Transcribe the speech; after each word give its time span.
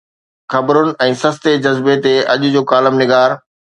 خبرن 0.53 0.87
۽ 1.05 1.13
سستي 1.21 1.53
جذبي 1.67 1.95
تي 2.07 2.15
اڄ 2.35 2.41
جو 2.57 2.61
ڪالم 2.73 2.93
نگار 3.03 3.29